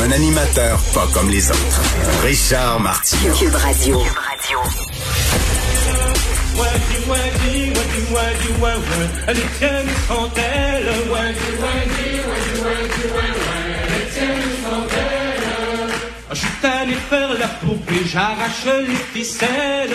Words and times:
Un 0.00 0.10
animateur 0.10 0.78
pas 0.94 1.06
comme 1.12 1.30
les 1.30 1.50
autres. 1.50 1.80
Richard 2.24 2.80
Martineau. 2.80 3.34
Cube 3.34 3.54
Radio. 3.54 4.02
Sont 10.08 10.30
elles. 10.36 10.92
Je 16.30 16.36
suis 16.36 16.66
allé 16.66 16.94
faire 17.10 17.38
la 17.38 17.46
poupée, 17.46 18.04
j'arrache 18.06 18.64
les 18.86 19.20
ficelles. 19.20 19.94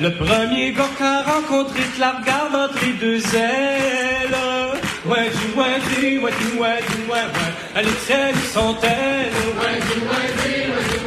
Le 0.00 0.14
premier 0.14 0.72
gars 0.72 0.88
qu'a 0.98 1.22
rencontré, 1.22 1.80
te 1.94 2.00
la 2.00 2.12
regarde 2.12 2.54
entre 2.54 2.84
les 2.84 2.92
deux 2.94 3.36
ailes. 3.36 4.69
Ouais, 5.10 5.28
du 5.28 5.58
ouais, 5.58 5.80
du 5.80 6.18
ouais, 6.20 6.30
du 6.30 6.58
ouais, 6.60 6.78
du 6.88 7.10
ouais, 7.10 7.18
ouais. 7.18 7.52
À 7.74 7.82
l'excès 7.82 8.32
du 8.32 8.46
centaine. 8.46 8.92
Ouais, 9.58 9.80
du 9.80 10.00
ouais, 10.06 10.28
du 10.38 10.70
ouais, 10.70 10.84
du 10.88 10.99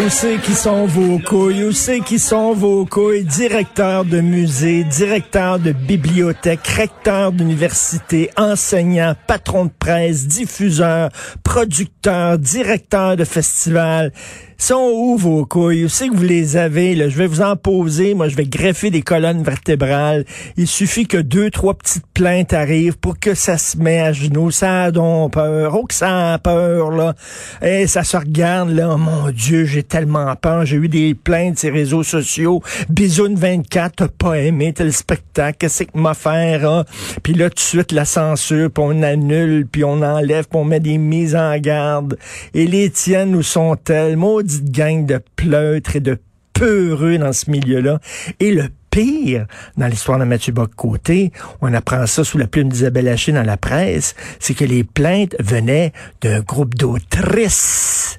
Où 0.00 0.10
c'est 0.10 0.38
qui 0.38 0.54
sont 0.54 0.86
vos 0.86 1.18
couilles? 1.18 1.64
Où 1.64 1.72
c'est 1.72 2.00
qui 2.00 2.20
sont 2.20 2.52
vos 2.52 2.86
couilles? 2.86 3.24
Directeur 3.24 4.04
de 4.04 4.20
musée, 4.20 4.84
directeur 4.84 5.58
de 5.58 5.72
bibliothèque, 5.72 6.66
recteur 6.66 7.32
d'université, 7.32 8.30
enseignant, 8.36 9.14
patron 9.26 9.64
de 9.64 9.72
presse, 9.76 10.26
diffuseur, 10.28 11.10
producteur, 11.42 12.38
directeur 12.38 13.16
de 13.16 13.24
festival. 13.24 14.12
Sont 14.60 14.90
où 14.92 15.16
vos 15.16 15.46
couilles? 15.46 15.84
Où 15.84 15.88
c'est 15.88 16.08
que 16.08 16.16
vous 16.16 16.24
les 16.24 16.56
avez? 16.56 16.96
Là? 16.96 17.08
Je 17.08 17.16
vais 17.16 17.28
vous 17.28 17.42
en 17.42 17.54
poser. 17.54 18.14
Moi, 18.14 18.26
je 18.28 18.34
vais 18.34 18.44
greffer 18.44 18.90
des 18.90 19.02
colonnes 19.02 19.44
vertébrales. 19.44 20.24
Il 20.56 20.66
suffit 20.66 21.06
que 21.06 21.16
deux, 21.16 21.48
trois 21.48 21.74
petites 21.74 22.08
plaintes 22.12 22.52
arrivent 22.52 22.98
pour 22.98 23.20
que 23.20 23.34
ça 23.34 23.56
se 23.56 23.78
met 23.78 24.00
à 24.00 24.12
genoux. 24.12 24.50
Ça 24.50 24.82
a 24.84 24.90
donc 24.90 25.34
peur. 25.34 25.76
Oh, 25.76 25.86
que 25.86 25.94
ça 25.94 26.32
a 26.34 26.38
peur, 26.38 26.90
là. 26.90 27.14
Et 27.62 27.86
ça 27.86 28.02
se 28.02 28.16
regarde, 28.16 28.70
là. 28.70 28.90
Oh, 28.92 28.98
mon 28.98 29.30
Dieu, 29.30 29.64
j'ai 29.64 29.84
tellement 29.88 30.34
peur. 30.36 30.64
J'ai 30.64 30.76
eu 30.76 30.88
des 30.88 31.14
plaintes 31.14 31.58
sur 31.58 31.70
les 31.70 31.80
réseaux 31.80 32.02
sociaux. 32.02 32.62
Bisoune 32.88 33.34
24, 33.34 33.96
t'as 33.96 34.08
pas 34.08 34.38
aimé 34.38 34.72
tel 34.72 34.92
spectacle. 34.92 35.58
Qu'est-ce 35.58 35.84
que 35.84 35.98
m'a 35.98 36.14
faire, 36.14 36.70
hein? 36.70 36.84
Puis 37.22 37.34
là, 37.34 37.48
tout 37.50 37.56
de 37.56 37.60
suite, 37.60 37.92
la 37.92 38.04
censure, 38.04 38.70
puis 38.70 38.84
on 38.86 39.02
annule, 39.02 39.66
puis 39.66 39.84
on 39.84 40.02
enlève, 40.02 40.46
puis 40.48 40.58
on 40.58 40.64
met 40.64 40.80
des 40.80 40.98
mises 40.98 41.34
en 41.34 41.56
garde. 41.58 42.18
Et 42.54 42.66
les 42.66 42.90
tiennes, 42.90 43.34
où 43.34 43.42
sont-elles? 43.42 44.16
Maudite 44.16 44.70
gang 44.70 45.06
de 45.06 45.20
pleutres 45.36 45.96
et 45.96 46.00
de 46.00 46.18
peureux 46.52 47.18
dans 47.18 47.32
ce 47.32 47.50
milieu-là. 47.50 48.00
Et 48.40 48.50
le 48.50 48.64
pire, 48.90 49.46
dans 49.76 49.86
l'histoire 49.86 50.18
de 50.18 50.24
Mathieu 50.24 50.52
Bock-Côté, 50.52 51.32
on 51.60 51.72
apprend 51.72 52.06
ça 52.06 52.24
sous 52.24 52.38
la 52.38 52.46
plume 52.46 52.68
d'Isabelle 52.68 53.08
Haché 53.08 53.32
dans 53.32 53.44
la 53.44 53.56
presse, 53.56 54.14
c'est 54.40 54.54
que 54.54 54.64
les 54.64 54.82
plaintes 54.82 55.36
venaient 55.38 55.92
d'un 56.20 56.40
groupe 56.40 56.74
d'autrices, 56.74 58.18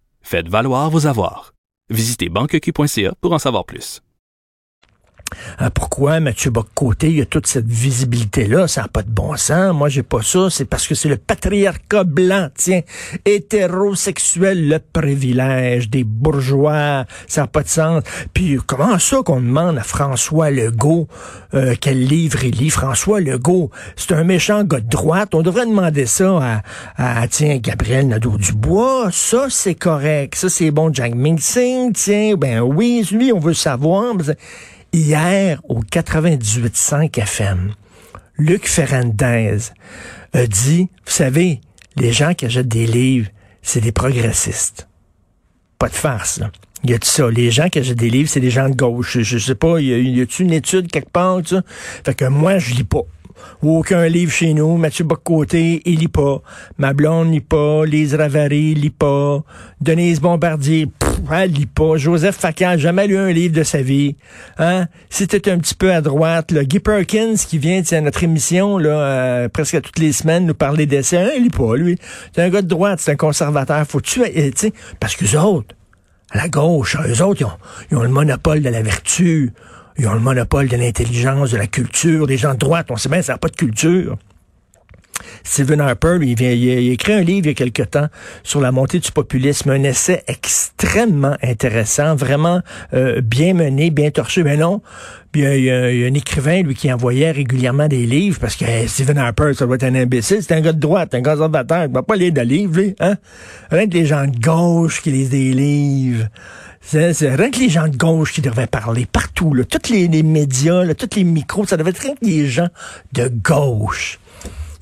Faites 0.21 0.49
valoir 0.49 0.89
vos 0.89 1.05
avoirs. 1.07 1.53
Visitez 1.89 2.29
banqueq.ca 2.29 3.15
pour 3.21 3.33
en 3.33 3.39
savoir 3.39 3.65
plus. 3.65 4.01
Hein, 5.59 5.69
pourquoi 5.69 6.19
Mathieu 6.19 6.51
Bock-Côté, 6.51 7.09
il 7.09 7.17
y 7.17 7.21
a 7.21 7.25
toute 7.25 7.47
cette 7.47 7.67
visibilité-là, 7.67 8.67
ça 8.67 8.81
n'a 8.81 8.87
pas 8.87 9.03
de 9.03 9.09
bon 9.09 9.35
sens. 9.37 9.73
Moi, 9.75 9.89
j'ai 9.89 10.03
pas 10.03 10.21
ça. 10.21 10.49
C'est 10.49 10.65
parce 10.65 10.87
que 10.87 10.95
c'est 10.95 11.09
le 11.09 11.17
patriarcat 11.17 12.03
blanc, 12.03 12.49
tiens, 12.55 12.81
hétérosexuel, 13.25 14.67
le 14.67 14.79
privilège 14.79 15.89
des 15.89 16.03
bourgeois. 16.03 17.05
Ça 17.27 17.41
n'a 17.41 17.47
pas 17.47 17.63
de 17.63 17.69
sens. 17.69 18.03
Puis 18.33 18.57
comment 18.65 18.99
ça 18.99 19.17
qu'on 19.23 19.41
demande 19.41 19.77
à 19.77 19.83
François 19.83 20.51
Legault 20.51 21.07
euh, 21.53 21.75
quel 21.79 22.05
livre 22.05 22.43
il 22.43 22.55
lit? 22.55 22.69
François 22.69 23.19
Legault, 23.19 23.71
c'est 23.95 24.13
un 24.13 24.23
méchant 24.23 24.63
gars 24.63 24.79
de 24.79 24.87
droite. 24.87 25.35
On 25.35 25.41
devrait 25.41 25.65
demander 25.65 26.05
ça 26.05 26.61
à, 26.97 27.21
à 27.21 27.27
tiens, 27.27 27.57
Gabriel 27.57 28.07
Nadeau-Dubois. 28.07 29.09
Ça, 29.11 29.47
c'est 29.49 29.75
correct. 29.75 30.35
Ça, 30.35 30.49
c'est 30.49 30.71
bon. 30.71 30.93
Jack 30.93 31.15
Ming-Sing, 31.15 31.93
tiens, 31.93 32.35
ben 32.35 32.61
oui, 32.61 33.07
lui, 33.11 33.31
on 33.33 33.39
veut 33.39 33.53
savoir. 33.53 34.15
Hier, 34.93 35.61
au 35.69 35.79
98.5 35.79 37.17
FM, 37.17 37.73
Luc 38.37 38.67
Ferrandez 38.67 39.59
a 40.33 40.45
dit, 40.47 40.89
vous 41.05 41.11
savez, 41.11 41.61
les 41.95 42.11
gens 42.11 42.33
qui 42.33 42.45
achètent 42.45 42.67
des 42.67 42.87
livres, 42.87 43.29
c'est 43.61 43.79
des 43.79 43.93
progressistes. 43.93 44.89
Pas 45.79 45.87
de 45.87 45.93
farce, 45.93 46.39
là. 46.39 46.51
Il 46.83 46.89
y 46.89 46.93
a 46.93 46.99
tout 46.99 47.07
ça? 47.07 47.29
Les 47.29 47.51
gens 47.51 47.69
qui 47.69 47.79
achètent 47.79 47.99
des 47.99 48.09
livres, 48.09 48.27
c'est 48.27 48.41
des 48.41 48.49
gens 48.49 48.67
de 48.67 48.75
gauche. 48.75 49.19
Je, 49.19 49.21
je 49.21 49.37
sais 49.37 49.55
pas, 49.55 49.79
y 49.79 50.19
a-tu 50.19 50.43
une 50.43 50.51
étude 50.51 50.91
quelque 50.91 51.11
part, 51.11 51.39
ça? 51.45 51.61
Fait 52.03 52.13
que 52.13 52.25
moi, 52.25 52.57
je 52.57 52.73
lis 52.73 52.83
pas. 52.83 53.03
Aucun 53.61 54.07
livre 54.07 54.31
chez 54.31 54.53
nous. 54.53 54.77
Mathieu 54.77 55.03
Bocoté, 55.03 55.81
il 55.85 55.99
lit 55.99 56.07
pas. 56.07 56.41
Ma 56.77 56.93
blonde 56.93 57.31
lit 57.31 57.41
pas. 57.41 57.85
Lise 57.85 58.15
Ravary 58.15 58.73
lit 58.73 58.89
pas. 58.89 59.43
Denise 59.81 60.19
Bombardier, 60.19 60.87
pff, 60.87 61.11
elle 61.31 61.51
lit 61.51 61.65
pas. 61.65 61.97
Joseph 61.97 62.35
Facal, 62.35 62.79
jamais 62.79 63.07
lu 63.07 63.17
un 63.17 63.31
livre 63.31 63.55
de 63.55 63.63
sa 63.63 63.81
vie. 63.81 64.15
Hein? 64.57 64.87
T'es 65.09 65.49
un 65.49 65.57
petit 65.59 65.75
peu 65.75 65.93
à 65.93 66.01
droite, 66.01 66.51
là, 66.51 66.63
Guy 66.63 66.79
Perkins, 66.79 67.35
qui 67.35 67.57
vient 67.57 67.81
à 67.91 68.01
notre 68.01 68.23
émission, 68.23 68.77
là, 68.77 68.89
euh, 68.89 69.49
presque 69.49 69.81
toutes 69.81 69.99
les 69.99 70.11
semaines, 70.11 70.45
nous 70.45 70.53
parler 70.53 70.85
d'essais, 70.85 71.17
hein, 71.17 71.29
il 71.35 71.43
lit 71.43 71.49
pas, 71.49 71.75
lui. 71.75 71.97
C'est 72.35 72.41
un 72.41 72.49
gars 72.49 72.61
de 72.61 72.67
droite, 72.67 72.99
c'est 73.01 73.11
un 73.11 73.15
conservateur. 73.15 73.85
Faut-tu, 73.87 74.21
euh, 74.21 74.25
tu 74.27 74.51
sais, 74.55 74.73
parce 74.99 75.15
que 75.15 75.25
autres, 75.37 75.75
à 76.31 76.37
la 76.37 76.49
gauche, 76.49 76.97
eux 76.97 77.23
autres, 77.23 77.41
ils 77.41 77.45
ont, 77.45 77.51
ils 77.91 77.97
ont 77.97 78.03
le 78.03 78.09
monopole 78.09 78.61
de 78.61 78.69
la 78.69 78.81
vertu. 78.81 79.53
Ils 80.01 80.07
ont 80.07 80.15
le 80.15 80.19
monopole 80.19 80.67
de 80.67 80.77
l'intelligence, 80.77 81.51
de 81.51 81.57
la 81.57 81.67
culture. 81.67 82.25
Les 82.25 82.35
gens 82.35 82.55
de 82.55 82.57
droite, 82.57 82.87
on 82.89 82.95
sait 82.95 83.07
bien, 83.07 83.21
ça 83.21 83.33
n'a 83.33 83.37
pas 83.37 83.49
de 83.49 83.55
culture. 83.55 84.17
Stephen 85.43 85.81
Harper, 85.81 86.17
lui, 86.19 86.31
il, 86.31 86.37
vient, 86.37 86.51
il, 86.51 86.91
écrit 86.91 87.13
un 87.13 87.21
livre 87.21 87.47
il 87.47 87.49
y 87.49 87.51
a 87.51 87.53
quelque 87.53 87.83
temps 87.83 88.07
sur 88.43 88.61
la 88.61 88.71
montée 88.71 88.99
du 88.99 89.11
populisme, 89.11 89.69
un 89.71 89.83
essai 89.83 90.23
extrêmement 90.27 91.35
intéressant, 91.41 92.15
vraiment 92.15 92.61
euh, 92.93 93.21
bien 93.21 93.53
mené, 93.53 93.89
bien 93.89 94.11
torché. 94.11 94.43
Mais 94.43 94.57
non, 94.57 94.81
il 95.33 95.41
y, 95.41 95.45
a, 95.45 95.55
il 95.91 95.99
y 95.99 96.03
a- 96.03 96.07
un 96.07 96.13
écrivain, 96.13 96.61
lui, 96.61 96.75
qui 96.75 96.91
envoyait 96.91 97.31
régulièrement 97.31 97.87
des 97.87 98.05
livres, 98.05 98.39
parce 98.39 98.55
que 98.55 98.65
hey, 98.65 98.87
Stephen 98.87 99.17
Harper, 99.17 99.53
ça 99.53 99.65
doit 99.65 99.75
être 99.75 99.83
un 99.83 99.95
imbécile, 99.95 100.39
c'est 100.41 100.53
un 100.53 100.61
gars 100.61 100.73
de 100.73 100.79
droite, 100.79 101.13
un 101.15 101.21
conservateur, 101.21 101.85
il 101.85 101.91
va 101.91 102.03
pas 102.03 102.15
lire 102.15 102.33
de 102.33 102.41
livres, 102.41 102.79
lui, 102.79 102.95
hein? 102.99 103.15
Rien 103.69 103.87
que 103.87 103.93
les 103.93 104.05
gens 104.05 104.25
de 104.25 104.37
gauche 104.37 105.01
qui 105.01 105.11
lisent 105.11 105.29
des 105.29 105.53
livres. 105.53 106.27
C'est 106.81 107.35
rien 107.35 107.51
que 107.51 107.59
les 107.59 107.69
gens 107.69 107.87
de 107.87 107.95
gauche 107.95 108.33
qui 108.33 108.41
devraient 108.41 108.67
parler 108.67 109.05
partout, 109.05 109.53
là. 109.53 109.63
Tous 109.63 109.91
les, 109.91 110.23
médias, 110.23 110.93
tous 110.95 111.15
les 111.15 111.23
micros, 111.23 111.65
ça 111.65 111.77
devrait 111.77 111.91
être 111.91 112.01
rien 112.01 112.15
que 112.15 112.25
les 112.25 112.47
gens 112.47 112.67
de 113.13 113.27
gauche. 113.27 114.19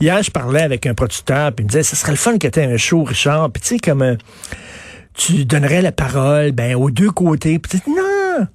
Hier, 0.01 0.23
je 0.23 0.31
parlais 0.31 0.61
avec 0.61 0.85
un 0.87 0.93
producteur, 0.93 1.51
puis 1.51 1.63
il 1.63 1.65
me 1.65 1.69
disait, 1.69 1.83
ce 1.83 1.95
serait 1.95 2.13
le 2.13 2.17
fun 2.17 2.37
que 2.37 2.47
tu 2.47 2.59
aies 2.59 2.65
un 2.71 2.77
show, 2.77 3.03
Richard. 3.03 3.51
Puis 3.51 3.61
tu 3.61 3.67
sais, 3.67 3.79
comme 3.79 4.01
euh, 4.01 4.15
tu 5.13 5.43
donnerais 5.43 5.81
la 5.81 5.91
parole 5.91 6.53
ben, 6.53 6.75
aux 6.75 6.89
deux 6.89 7.11
côtés. 7.11 7.59
Puis 7.59 7.81
tu 7.81 7.89
non, 7.89 8.47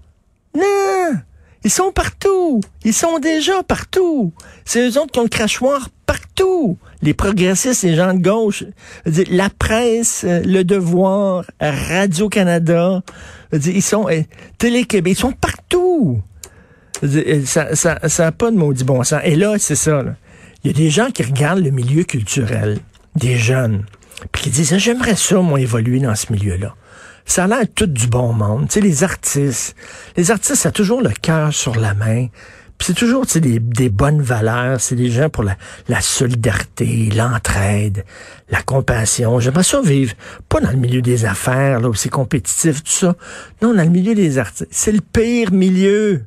non, 0.56 1.19
ils 1.62 1.70
sont 1.70 1.93
partout. 1.93 2.61
Ils 2.82 2.94
sont 2.94 3.19
déjà 3.19 3.62
partout. 3.62 4.32
C'est 4.64 4.88
eux 4.88 4.99
autres 4.99 5.12
qui 5.12 5.19
ont 5.19 5.25
le 5.25 5.29
crachoir 5.29 5.88
partout. 6.06 6.79
Les 7.02 7.12
progressistes, 7.12 7.82
les 7.82 7.94
gens 7.94 8.14
de 8.14 8.23
gauche. 8.23 8.64
La 9.31 9.50
presse, 9.50 10.25
euh, 10.26 10.40
Le 10.44 10.64
Devoir, 10.64 11.44
Radio-Canada, 11.61 13.02
ils 13.52 13.82
sont... 13.82 14.08
euh, 14.08 14.23
Télé-Québec, 14.56 15.12
ils 15.14 15.20
sont 15.20 15.32
partout. 15.32 16.23
Ça 17.44 17.75
ça, 17.75 18.08
ça 18.08 18.26
a 18.29 18.32
pas 18.32 18.50
de 18.50 18.56
maudit 18.56 18.85
bon 18.85 19.02
sens. 19.02 19.20
Et 19.25 19.37
là, 19.37 19.56
c'est 19.58 19.76
ça. 19.76 20.02
là. 20.02 20.14
Il 20.64 20.69
y 20.69 20.70
a 20.70 20.76
des 20.76 20.88
gens 20.88 21.11
qui 21.11 21.22
regardent 21.22 21.62
le 21.62 21.70
milieu 21.70 22.05
culturel, 22.05 22.78
des 23.16 23.37
jeunes, 23.37 23.84
puis 24.32 24.44
qui 24.44 24.50
disent, 24.50 24.72
Ah, 24.72 24.78
j'aimerais 24.78 25.14
ça, 25.14 25.37
moi, 25.40 25.61
évoluer 25.61 26.00
dans 26.00 26.14
ce 26.14 26.32
milieu-là. 26.32 26.75
Ça 27.26 27.44
a 27.44 27.46
l'air 27.46 27.64
tout 27.75 27.87
du 27.87 28.06
bon 28.06 28.32
monde. 28.32 28.69
Tu 28.69 28.75
sais, 28.75 28.81
les 28.81 29.05
artistes, 29.05 29.76
les 30.16 30.31
artistes, 30.31 30.55
ça 30.55 30.70
a 30.70 30.72
toujours 30.72 31.02
le 31.02 31.11
cœur 31.11 31.52
sur 31.52 31.75
la 31.75 31.93
main. 31.93 32.28
Puis 32.78 32.87
c'est 32.87 32.94
toujours 32.94 33.26
tu 33.26 33.32
sais, 33.32 33.40
des, 33.40 33.88
bonnes 33.90 34.22
valeurs. 34.22 34.81
C'est 34.81 34.96
des 34.96 35.11
gens 35.11 35.28
pour 35.28 35.44
la, 35.44 35.56
la 35.88 36.00
solidarité, 36.00 37.11
l'entraide, 37.14 38.06
la 38.49 38.62
compassion. 38.62 39.40
J'aimerais 39.40 39.64
ça 39.64 39.82
vivre, 39.82 40.14
pas 40.49 40.61
dans 40.61 40.70
le 40.70 40.78
milieu 40.78 41.02
des 41.02 41.26
affaires, 41.26 41.81
là, 41.81 41.90
où 41.90 41.94
c'est 41.94 42.08
compétitif, 42.08 42.82
tout 42.82 42.90
ça. 42.90 43.16
Non, 43.61 43.75
dans 43.75 43.82
le 43.82 43.90
milieu 43.90 44.14
des 44.14 44.38
artistes. 44.38 44.69
C'est 44.70 44.93
le 44.93 45.02
pire 45.02 45.52
milieu. 45.52 46.25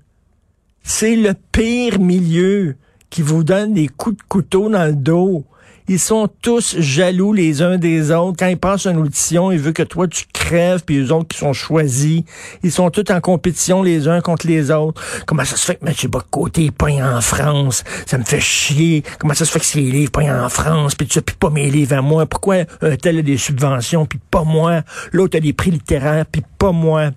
C'est 0.84 1.16
le 1.16 1.34
pire 1.52 2.00
milieu 2.00 2.76
qui 3.10 3.22
vous 3.22 3.44
donne 3.44 3.74
des 3.74 3.88
coups 3.88 4.18
de 4.18 4.24
couteau 4.28 4.70
dans 4.70 4.86
le 4.86 4.94
dos. 4.94 5.46
Ils 5.90 6.00
sont 6.00 6.28
tous 6.42 6.76
jaloux 6.80 7.32
les 7.32 7.62
uns 7.62 7.78
des 7.78 8.12
autres. 8.12 8.36
Quand 8.38 8.48
ils 8.48 8.58
passent 8.58 8.88
une 8.88 8.98
audition, 8.98 9.54
ils 9.54 9.60
veulent 9.60 9.72
que 9.72 9.84
toi 9.84 10.06
tu 10.06 10.26
crèves, 10.34 10.84
puis 10.86 10.98
les 10.98 11.12
autres 11.14 11.30
qui 11.30 11.38
sont 11.38 11.54
choisis. 11.54 12.24
Ils 12.62 12.74
sont 12.74 12.90
tous 12.90 13.10
en 13.10 13.22
compétition 13.22 13.84
les 13.84 14.10
uns 14.10 14.20
contre 14.20 14.48
les 14.48 14.70
autres. 14.70 15.02
Comment 15.26 15.46
ça 15.46 15.56
se 15.56 15.66
fait 15.66 15.76
que 15.76 15.86
Mathieu 15.86 16.10
Bocoté 16.10 16.72
pogne 16.72 17.02
en 17.02 17.22
France? 17.22 17.86
Ça 18.06 18.18
me 18.18 18.26
fait 18.26 18.42
chier. 18.42 19.02
Comment 19.18 19.34
ça 19.34 19.46
se 19.46 19.52
fait 19.52 19.60
que 19.60 19.66
ses 19.66 19.80
livres 19.80 20.12
pognent 20.12 20.34
en 20.34 20.50
France, 20.50 20.94
puis 20.94 21.08
tu 21.08 21.22
puis 21.22 21.38
pas 21.40 21.50
mes 21.50 21.70
livres 21.70 21.96
à 21.96 22.02
moi? 22.02 22.26
Pourquoi 22.26 22.66
un 22.82 22.96
tel 22.98 23.20
a 23.20 23.22
des 23.22 23.38
subventions, 23.38 24.06
puis 24.06 24.20
pas 24.30 24.44
moi? 24.44 24.82
L'autre 25.14 25.38
a 25.38 25.40
des 25.40 25.54
prix 25.54 25.72
littéraires, 25.72 26.26
puis 26.30 26.44
pas 26.60 26.74
moi? 26.74 27.12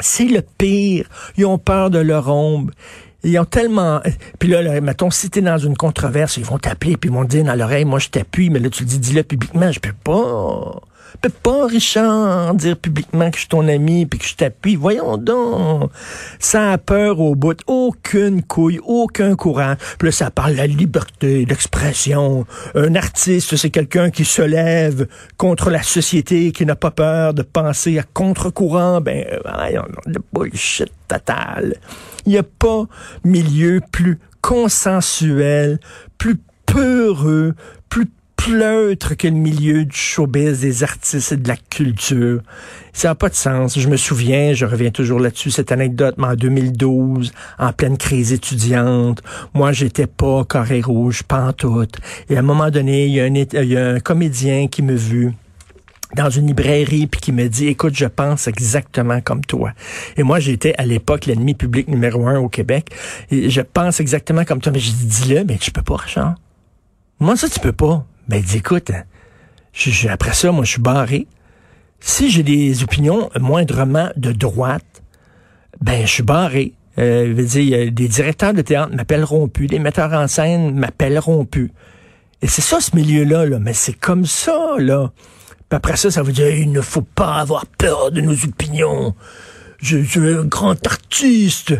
C'est 0.00 0.24
le 0.24 0.42
pire. 0.58 1.06
Ils 1.36 1.46
ont 1.46 1.58
peur 1.58 1.88
de 1.90 2.00
leur 2.00 2.28
ombre. 2.28 2.72
Ils 3.24 3.38
ont 3.38 3.44
tellement... 3.44 4.00
Puis 4.38 4.48
là, 4.48 4.62
là, 4.62 4.80
mettons, 4.80 5.10
si 5.10 5.30
t'es 5.30 5.40
dans 5.40 5.58
une 5.58 5.76
controverse, 5.76 6.36
ils 6.36 6.44
vont 6.44 6.58
t'appeler 6.58 6.96
puis 6.96 7.08
ils 7.08 7.12
vont 7.12 7.24
dire 7.24 7.44
dans 7.44 7.54
l'oreille, 7.54 7.84
moi 7.84 7.98
je 7.98 8.08
t'appuie, 8.08 8.50
mais 8.50 8.58
là 8.58 8.68
tu 8.68 8.82
le 8.82 8.88
dis, 8.88 8.98
dis-le 8.98 9.22
publiquement. 9.22 9.70
Je 9.70 9.80
peux 9.80 9.92
pas. 9.92 10.80
Peux 11.20 11.28
pas, 11.28 11.66
Richard, 11.66 12.54
dire 12.54 12.76
publiquement 12.76 13.30
que 13.30 13.36
je 13.36 13.40
suis 13.40 13.48
ton 13.48 13.68
ami 13.68 14.06
puis 14.06 14.18
que 14.18 14.26
je 14.26 14.34
t'appuie. 14.34 14.76
Voyons 14.76 15.16
donc. 15.16 15.90
Ça 16.38 16.72
a 16.72 16.78
peur 16.78 17.20
au 17.20 17.34
bout. 17.34 17.60
Aucune 17.66 18.42
couille, 18.42 18.80
aucun 18.84 19.36
courant. 19.36 19.74
Puis 19.98 20.08
là, 20.08 20.12
ça 20.12 20.30
parle 20.30 20.52
de 20.52 20.56
la 20.58 20.66
liberté 20.66 21.44
d'expression. 21.44 22.46
Un 22.74 22.94
artiste, 22.94 23.56
c'est 23.56 23.70
quelqu'un 23.70 24.10
qui 24.10 24.24
se 24.24 24.42
lève 24.42 25.06
contre 25.36 25.70
la 25.70 25.82
société, 25.82 26.52
qui 26.52 26.66
n'a 26.66 26.76
pas 26.76 26.90
peur 26.90 27.34
de 27.34 27.42
penser 27.42 27.98
à 27.98 28.02
contre-courant. 28.02 29.00
Ben, 29.00 29.24
voyons 29.44 29.84
donc, 30.06 30.24
bullshit 30.32 30.92
total. 31.08 31.76
Il 32.26 32.32
n'y 32.32 32.38
a 32.38 32.42
pas 32.42 32.86
milieu 33.24 33.80
plus 33.92 34.18
consensuel, 34.40 35.78
plus 36.18 36.36
peureux, 36.66 37.54
plus 37.88 38.08
pleutre 38.44 39.14
que 39.16 39.28
le 39.28 39.34
milieu 39.34 39.84
du 39.84 39.96
showbiz, 39.96 40.60
des 40.60 40.82
artistes 40.82 41.30
et 41.30 41.36
de 41.36 41.46
la 41.46 41.56
culture. 41.56 42.40
Ça 42.92 43.08
n'a 43.08 43.14
pas 43.14 43.28
de 43.28 43.36
sens. 43.36 43.78
Je 43.78 43.88
me 43.88 43.96
souviens, 43.96 44.52
je 44.52 44.66
reviens 44.66 44.90
toujours 44.90 45.20
là-dessus, 45.20 45.52
cette 45.52 45.70
anecdote, 45.70 46.16
mais 46.18 46.26
en 46.26 46.34
2012, 46.34 47.32
en 47.60 47.72
pleine 47.72 47.96
crise 47.96 48.32
étudiante, 48.32 49.22
moi, 49.54 49.70
j'étais 49.70 50.08
pas 50.08 50.44
carré 50.44 50.80
rouge, 50.80 51.22
pantoute. 51.22 51.98
Et 52.28 52.36
à 52.36 52.40
un 52.40 52.42
moment 52.42 52.70
donné, 52.70 53.06
il 53.06 53.14
y 53.14 53.76
a 53.76 53.86
un, 53.86 54.00
comédien 54.00 54.66
qui 54.66 54.82
me 54.82 54.94
vu 54.94 55.32
dans 56.16 56.28
une 56.28 56.48
librairie 56.48 57.06
puis 57.06 57.20
qui 57.20 57.32
me 57.32 57.48
dit 57.48 57.68
écoute 57.68 57.94
je 57.94 58.04
pense 58.04 58.46
exactement 58.46 59.22
comme 59.22 59.42
toi 59.42 59.72
et 60.18 60.22
moi 60.22 60.40
j'étais 60.40 60.74
à 60.76 60.84
l'époque 60.84 61.24
l'ennemi 61.24 61.54
public 61.54 61.88
numéro 61.88 62.26
un 62.26 62.38
au 62.38 62.50
Québec 62.50 62.90
et 63.30 63.48
je 63.48 63.62
pense 63.62 63.98
exactement 63.98 64.44
comme 64.44 64.60
toi 64.60 64.72
mais 64.72 64.78
j'ai 64.78 64.92
dit 64.92 65.06
dis-le 65.06 65.44
mais 65.44 65.56
tu 65.56 65.70
peux 65.70 65.80
pas 65.80 65.96
Richard 65.96 66.34
moi 67.18 67.34
ça 67.34 67.48
tu 67.48 67.60
peux 67.60 67.72
pas 67.72 68.04
ben 68.28 68.42
écoute 68.54 68.90
hein, 68.90 69.02
je, 69.72 69.90
je- 69.90 70.08
après 70.08 70.32
ça 70.32 70.52
moi 70.52 70.64
je 70.64 70.72
suis 70.72 70.80
barré 70.82 71.26
si 72.00 72.30
j'ai 72.30 72.42
des 72.42 72.82
opinions 72.82 73.30
moindrement 73.40 74.10
de 74.16 74.32
droite 74.32 75.02
ben 75.80 76.02
je 76.06 76.10
suis 76.12 76.22
barré 76.22 76.72
euh, 76.98 77.32
dire, 77.42 77.62
il 77.62 77.68
y 77.70 77.74
a 77.74 77.90
des 77.90 78.08
directeurs 78.08 78.52
de 78.52 78.60
théâtre 78.60 78.94
m'appelleront 78.94 79.48
plus, 79.48 79.66
les 79.66 79.78
metteurs 79.78 80.12
en 80.12 80.28
scène 80.28 80.74
m'appelleront 80.78 81.46
plus. 81.46 81.70
Et 82.42 82.46
c'est 82.48 82.60
ça, 82.60 82.80
ce 82.82 82.94
milieu-là, 82.94 83.46
là. 83.46 83.58
Mais 83.58 83.72
c'est 83.72 83.94
comme 83.94 84.26
ça, 84.26 84.74
là. 84.78 85.10
Puis 85.70 85.76
après 85.76 85.96
ça, 85.96 86.10
ça 86.10 86.22
veut 86.22 86.32
dire, 86.32 86.50
il 86.54 86.70
ne 86.70 86.82
faut 86.82 87.00
pas 87.00 87.36
avoir 87.36 87.64
peur 87.66 88.10
de 88.12 88.20
nos 88.20 88.34
opinions. 88.44 89.14
Je, 89.78 90.02
je 90.02 90.20
suis 90.20 90.34
un 90.34 90.44
grand 90.44 90.86
artiste. 90.86 91.72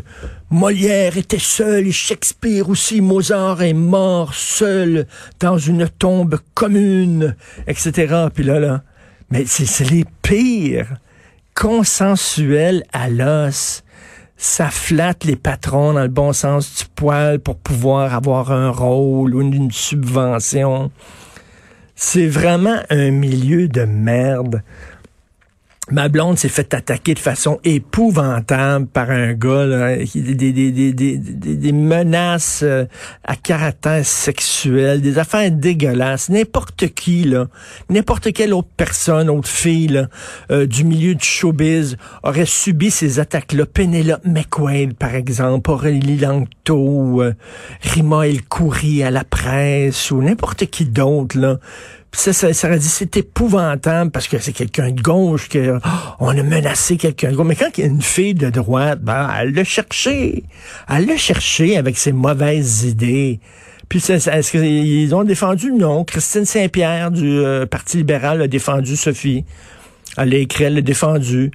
Molière 0.52 1.16
était 1.16 1.38
seul 1.38 1.86
et 1.86 1.92
Shakespeare 1.92 2.68
aussi. 2.68 3.00
Mozart 3.00 3.62
est 3.62 3.72
mort 3.72 4.34
seul 4.34 5.06
dans 5.40 5.58
une 5.58 5.88
tombe 5.88 6.38
commune, 6.54 7.34
etc. 7.66 8.26
Puis 8.32 8.44
là, 8.44 8.60
là. 8.60 8.82
Mais 9.30 9.44
c'est 9.46 9.90
les 9.90 10.04
pires. 10.22 10.94
Consensuels 11.54 12.84
à 12.92 13.08
l'os 13.08 13.82
ça 14.42 14.70
flatte 14.70 15.22
les 15.22 15.36
patrons 15.36 15.92
dans 15.92 16.02
le 16.02 16.08
bon 16.08 16.32
sens 16.32 16.76
du 16.76 16.84
poil 16.96 17.38
pour 17.38 17.56
pouvoir 17.56 18.12
avoir 18.12 18.50
un 18.50 18.70
rôle 18.70 19.36
ou 19.36 19.40
une 19.40 19.70
subvention. 19.70 20.90
C'est 21.94 22.26
vraiment 22.26 22.80
un 22.90 23.12
milieu 23.12 23.68
de 23.68 23.82
merde. 23.82 24.62
Ma 25.92 26.08
blonde 26.08 26.38
s'est 26.38 26.48
fait 26.48 26.72
attaquer 26.72 27.12
de 27.12 27.18
façon 27.18 27.60
épouvantable 27.64 28.86
par 28.86 29.10
un 29.10 29.34
gars, 29.34 29.66
des, 30.14 31.72
menaces 31.74 32.62
euh, 32.62 32.86
à 33.24 33.36
caractère 33.36 34.02
sexuel, 34.02 35.02
des 35.02 35.18
affaires 35.18 35.50
dégueulasses. 35.50 36.30
N'importe 36.30 36.88
qui, 36.94 37.30
n'importe 37.90 38.32
quelle 38.32 38.54
autre 38.54 38.70
personne, 38.74 39.28
autre 39.28 39.50
fille 39.50 39.88
là, 39.88 40.08
euh, 40.50 40.64
du 40.66 40.84
milieu 40.84 41.14
du 41.14 41.26
showbiz 41.26 41.98
aurait 42.22 42.46
subi 42.46 42.90
ces 42.90 43.20
attaques-là. 43.20 43.66
Penelope 43.66 44.24
McQuaid, 44.24 44.94
par 44.94 45.14
exemple, 45.14 45.70
Aurélie 45.70 46.16
Langto, 46.16 47.20
euh, 47.20 47.34
Rima 47.82 48.26
El 48.26 48.40
Khoury 48.40 49.02
à 49.02 49.10
la 49.10 49.24
presse, 49.24 50.10
ou 50.10 50.22
n'importe 50.22 50.64
qui 50.64 50.86
d'autre, 50.86 51.38
là. 51.38 51.58
Ça, 52.14 52.32
ça, 52.34 52.52
ça 52.52 52.68
aurait 52.68 52.78
dit, 52.78 52.88
c'est 52.88 53.16
épouvantable 53.16 54.10
parce 54.10 54.28
que 54.28 54.38
c'est 54.38 54.52
quelqu'un 54.52 54.90
de 54.90 55.00
gauche, 55.00 55.48
que 55.48 55.78
oh, 55.78 55.88
on 56.20 56.28
a 56.28 56.42
menacé 56.42 56.98
quelqu'un 56.98 57.32
de 57.32 57.36
gauche. 57.36 57.46
Mais 57.46 57.56
quand 57.56 57.70
il 57.78 57.80
y 57.80 57.84
a 57.84 57.90
une 57.90 58.02
fille 58.02 58.34
de 58.34 58.50
droite, 58.50 59.00
ben, 59.00 59.30
elle 59.40 59.54
l'a 59.54 59.64
cherché. 59.64 60.44
Elle 60.88 61.06
l'a 61.06 61.16
cherché 61.16 61.76
avec 61.78 61.96
ses 61.96 62.12
mauvaises 62.12 62.84
idées. 62.84 63.40
Puis 63.88 63.98
est-ce 64.08 64.50
qu'ils 64.50 65.14
ont 65.14 65.24
défendu? 65.24 65.72
Non. 65.72 66.04
Christine 66.04 66.44
Saint-Pierre 66.44 67.10
du 67.10 67.38
euh, 67.38 67.66
Parti 67.66 67.98
libéral 67.98 68.40
a 68.42 68.48
défendu 68.48 68.96
Sophie. 68.96 69.44
Elle 70.16 70.30
l'a 70.30 70.36
écrit, 70.38 70.64
elle 70.64 70.74
l'a 70.74 70.80
défendu. 70.82 71.50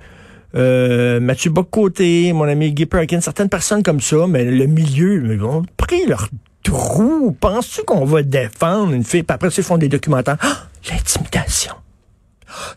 Euh, 0.55 1.19
Mathieu 1.19 1.51
Bocoté, 1.51 2.33
mon 2.33 2.45
ami 2.45 2.73
Guy 2.73 2.85
Perkins, 2.85 3.21
certaines 3.21 3.49
personnes 3.49 3.83
comme 3.83 4.01
ça, 4.01 4.27
mais 4.27 4.43
le 4.43 4.65
milieu, 4.65 5.33
ils 5.33 5.43
ont 5.43 5.63
pris 5.77 6.05
leur 6.07 6.29
trou. 6.67 7.36
Penses-tu 7.39 7.83
qu'on 7.83 8.05
va 8.05 8.24
défendre 8.24 8.93
une 8.93 9.03
fille? 9.03 9.24
Puis 9.24 9.33
après, 9.33 9.50
ils 9.50 9.63
font 9.63 9.77
des 9.77 9.88
documentaires? 9.88 10.38
Ah, 10.41 10.67
l'intimidation. 10.89 11.74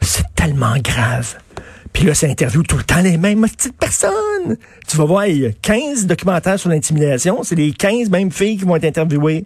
C'est 0.00 0.26
tellement 0.34 0.76
grave. 0.78 1.36
Puis 1.92 2.04
là, 2.04 2.14
ça 2.14 2.26
interviewe 2.26 2.62
tout 2.62 2.76
le 2.76 2.84
temps 2.84 3.00
les 3.00 3.16
mêmes 3.16 3.42
petites 3.42 3.76
personnes. 3.76 4.56
Tu 4.86 4.96
vas 4.96 5.04
voir, 5.04 5.26
il 5.26 5.38
y 5.38 5.46
a 5.46 5.50
15 5.50 6.06
documentaires 6.06 6.58
sur 6.58 6.70
l'intimidation. 6.70 7.42
C'est 7.42 7.56
les 7.56 7.72
15 7.72 8.10
mêmes 8.10 8.30
filles 8.30 8.58
qui 8.58 8.64
vont 8.64 8.76
être 8.76 8.84
interviewées. 8.84 9.44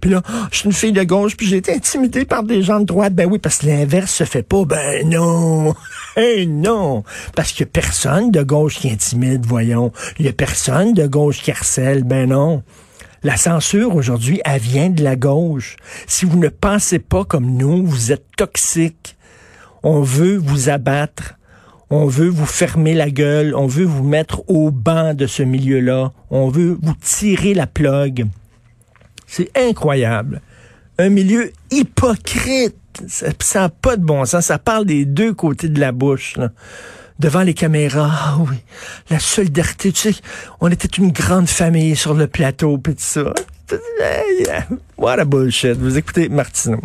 Puis 0.00 0.10
là, 0.10 0.22
oh, 0.28 0.32
je 0.50 0.58
suis 0.58 0.66
une 0.66 0.72
fille 0.72 0.92
de 0.92 1.02
gauche, 1.02 1.36
puis 1.36 1.46
j'ai 1.46 1.56
été 1.56 1.72
intimidée 1.72 2.24
par 2.24 2.44
des 2.44 2.62
gens 2.62 2.80
de 2.80 2.84
droite. 2.84 3.14
Ben 3.14 3.28
oui, 3.30 3.38
parce 3.38 3.58
que 3.58 3.66
l'inverse 3.66 4.12
se 4.12 4.24
fait 4.24 4.42
pas. 4.42 4.64
Ben 4.64 5.08
non. 5.08 5.74
hey, 6.16 6.46
non. 6.46 7.02
Parce 7.34 7.52
qu'il 7.52 7.66
y 7.66 7.68
a 7.68 7.70
personne 7.72 8.30
de 8.30 8.42
gauche 8.42 8.78
qui 8.78 8.90
intimide, 8.90 9.44
voyons. 9.44 9.92
Il 10.18 10.26
y 10.26 10.28
a 10.28 10.32
personne 10.32 10.94
de 10.94 11.06
gauche 11.06 11.42
qui 11.42 11.50
harcèle. 11.50 12.04
Ben 12.04 12.28
non. 12.28 12.62
La 13.24 13.36
censure 13.36 13.94
aujourd'hui, 13.94 14.40
elle 14.44 14.60
vient 14.60 14.90
de 14.90 15.04
la 15.04 15.14
gauche. 15.14 15.76
Si 16.08 16.24
vous 16.24 16.38
ne 16.38 16.48
pensez 16.48 16.98
pas 16.98 17.24
comme 17.24 17.56
nous, 17.56 17.86
vous 17.86 18.10
êtes 18.10 18.26
toxique. 18.36 19.16
On 19.84 20.02
veut 20.02 20.36
vous 20.36 20.68
abattre. 20.70 21.34
On 21.88 22.06
veut 22.06 22.28
vous 22.28 22.46
fermer 22.46 22.94
la 22.94 23.10
gueule. 23.10 23.54
On 23.54 23.68
veut 23.68 23.84
vous 23.84 24.02
mettre 24.02 24.42
au 24.48 24.72
banc 24.72 25.14
de 25.14 25.28
ce 25.28 25.44
milieu-là. 25.44 26.10
On 26.30 26.48
veut 26.48 26.76
vous 26.82 26.94
tirer 27.00 27.54
la 27.54 27.68
plug. 27.68 28.26
C'est 29.28 29.50
incroyable. 29.56 30.40
Un 30.98 31.08
milieu 31.08 31.52
hypocrite. 31.70 32.76
Ça 33.06 33.60
n'a 33.60 33.68
pas 33.68 33.96
de 33.96 34.04
bon 34.04 34.24
sens. 34.24 34.46
Ça 34.46 34.58
parle 34.58 34.84
des 34.84 35.04
deux 35.04 35.32
côtés 35.32 35.68
de 35.68 35.78
la 35.78 35.92
bouche. 35.92 36.34
Devant 37.22 37.42
les 37.42 37.54
caméras. 37.54 38.10
Ah 38.12 38.36
oui, 38.40 38.56
la 39.08 39.20
solidarité, 39.20 39.92
tu 39.92 40.12
sais, 40.12 40.20
on 40.60 40.68
était 40.68 40.88
une 40.88 41.12
grande 41.12 41.48
famille 41.48 41.94
sur 41.96 42.14
le 42.14 42.26
plateau, 42.26 42.76
puis 42.78 42.94
tout 42.94 43.02
ça. 43.02 43.32
What 44.98 45.18
a 45.20 45.24
bullshit. 45.24 45.78
Vous 45.78 45.96
écoutez 45.96 46.28
Martineau. 46.28 46.80